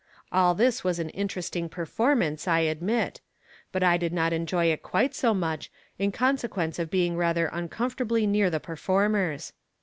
All 0.31 0.55
this 0.55 0.83
was 0.83 0.97
an 0.97 1.11
interesting 1.11 1.69
performance 1.69 2.47
I 2.47 2.61
admit; 2.61 3.21
but 3.71 3.83
I 3.83 3.97
did 3.97 4.11
not 4.11 4.33
enjoy 4.33 4.65
it 4.71 4.81
quite 4.81 5.13
so 5.13 5.31
much, 5.31 5.71
in 5.99 6.11
consequence 6.11 6.79
of 6.79 6.89
being 6.89 7.15
rather 7.17 7.51
uncomfortably 7.53 8.25
near 8.25 8.49
the 8.49 8.59
performers. 8.59 9.53